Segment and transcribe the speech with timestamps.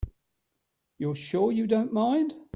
[0.97, 2.33] You're sure you don't mind?